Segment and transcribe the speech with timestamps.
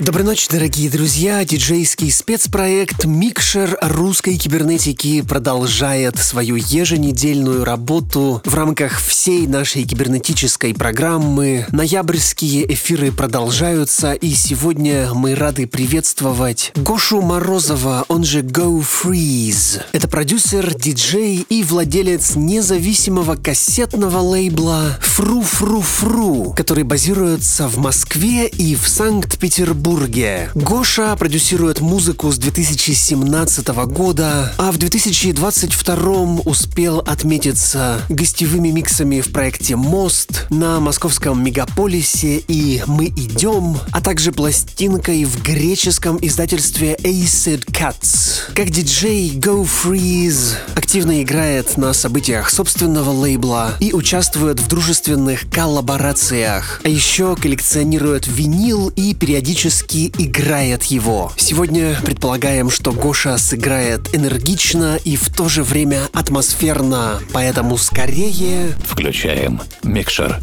[0.00, 1.44] Доброй ночи, дорогие друзья.
[1.44, 11.66] Диджейский спецпроект «Микшер русской кибернетики» продолжает свою еженедельную работу в рамках всей нашей кибернетической программы.
[11.70, 19.82] Ноябрьские эфиры продолжаются, и сегодня мы рады приветствовать Гошу Морозова, он же Go Freeze.
[19.92, 28.48] Это продюсер, диджей и владелец независимого кассетного лейбла Фру Фру Фру, который базируется в Москве
[28.48, 30.50] и в Санкт-Петербурге Петербурге.
[30.54, 39.74] Гоша продюсирует музыку с 2017 года, а в 2022 успел отметиться гостевыми миксами в проекте
[39.74, 48.52] «Мост» на московском мегаполисе и «Мы идем», а также пластинкой в греческом издательстве Acid Cats.
[48.54, 56.80] Как диджей Go Freeze активно играет на событиях собственного лейбла и участвует в дружественных коллаборациях,
[56.84, 61.32] а еще коллекционирует винил и периодически мастерски играет его.
[61.36, 68.74] Сегодня предполагаем, что Гоша сыграет энергично и в то же время атмосферно, поэтому скорее...
[68.84, 70.40] Включаем микшер.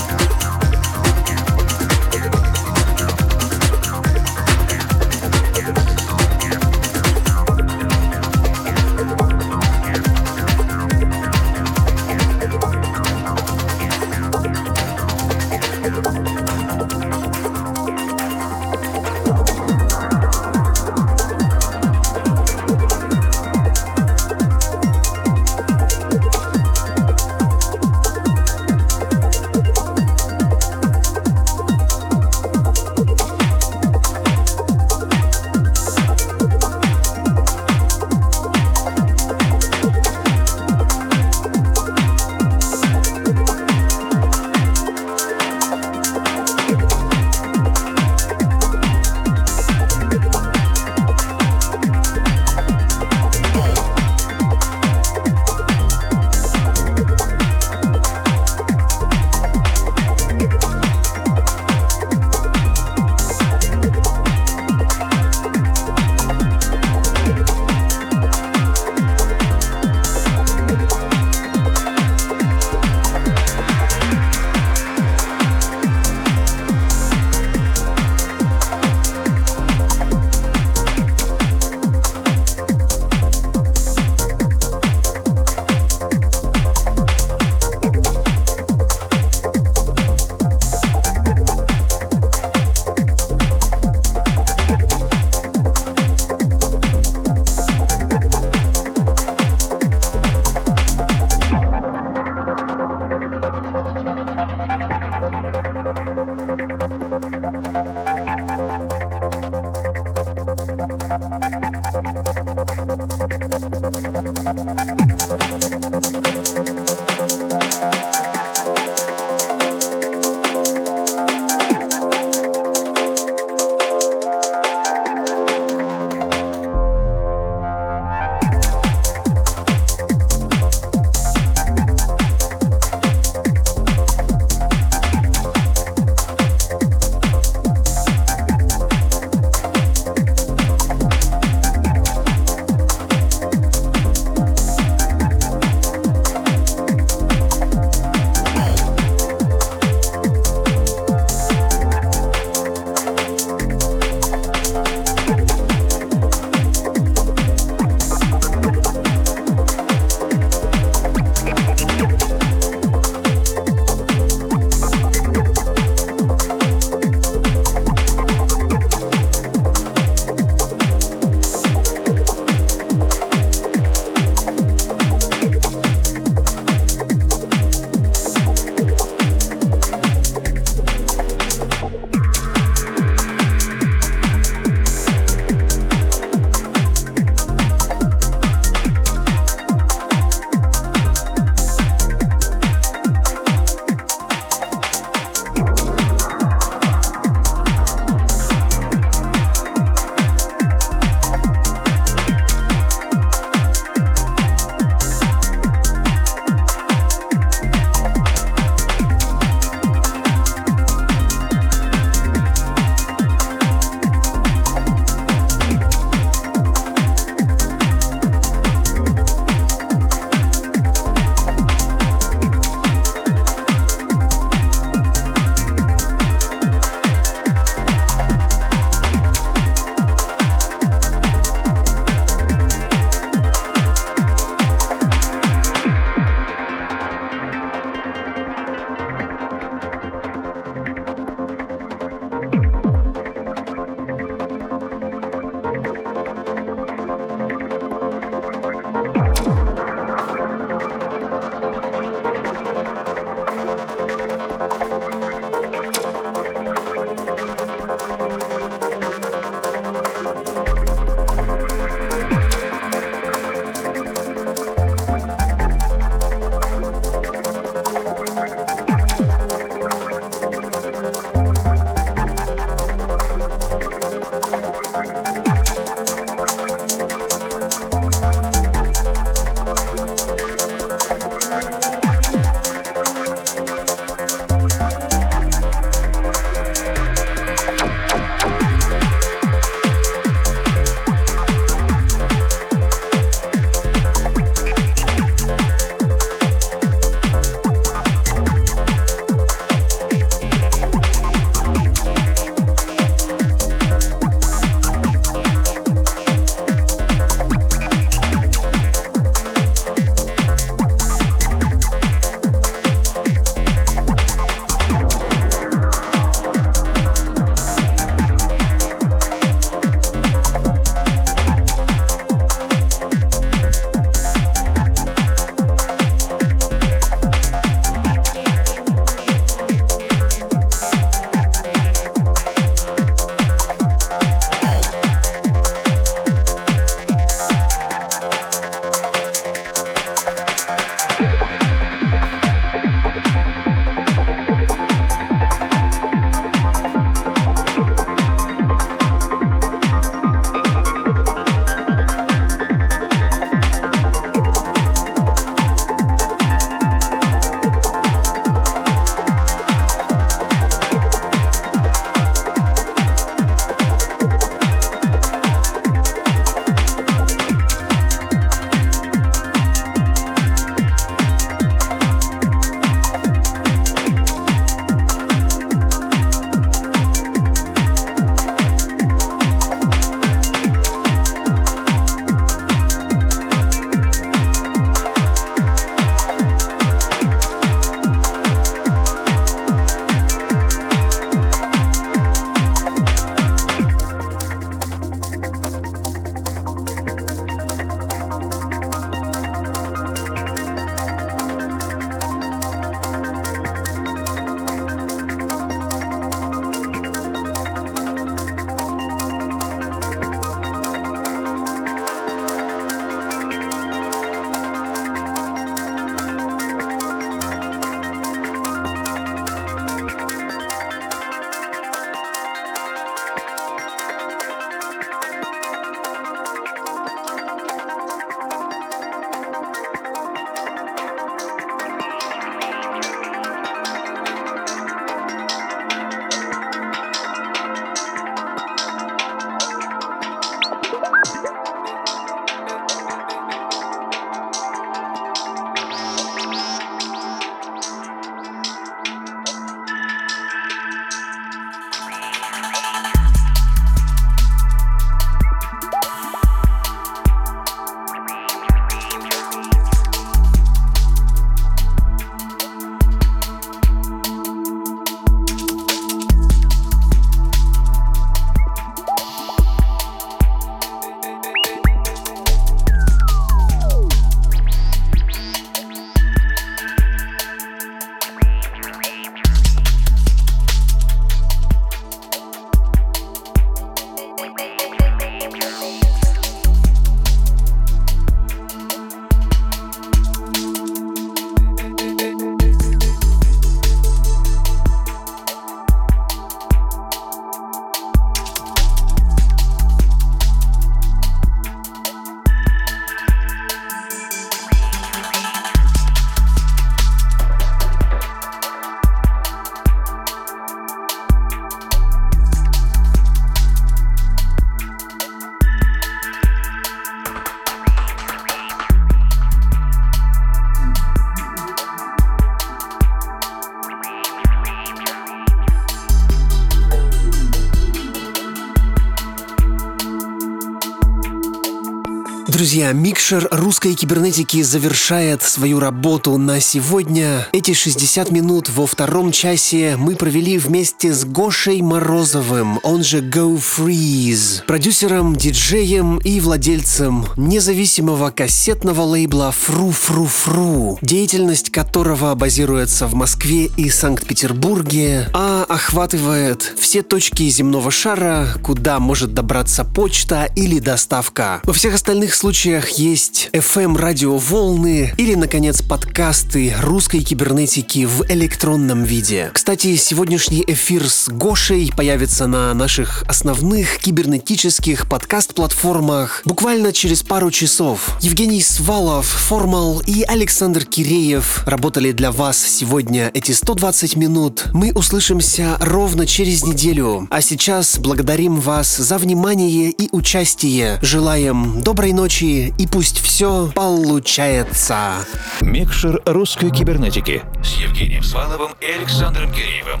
[532.62, 537.48] Друзья, микшер русской кибернетики завершает свою работу на сегодня.
[537.50, 543.60] Эти 60 минут во втором часе мы провели вместе с Гошей Морозовым, он же Go
[543.60, 553.14] Freeze, продюсером, диджеем и владельцем независимого кассетного лейбла Фру Фру Фру, деятельность которого базируется в
[553.14, 561.60] Москве и Санкт-Петербурге, а охватывает все точки земного шара, куда может добраться почта или доставка.
[561.64, 569.50] Во всех остальных случаях есть FM-радиоволны или, наконец, подкасты русской кибернетики в электронном виде.
[569.54, 578.18] Кстати, сегодняшний эфир с Гошей появится на наших основных кибернетических подкаст-платформах буквально через пару часов.
[578.20, 584.64] Евгений Свалов, Формал и Александр Киреев работали для вас сегодня эти 120 минут.
[584.74, 587.28] Мы услышимся ровно через неделю.
[587.30, 590.98] А сейчас благодарим вас за внимание и участие.
[591.00, 595.24] Желаем доброй ночи и пусть все получается.
[595.60, 600.00] Микшер русской кибернетики с Евгением Сваловым и Александром Киреевым.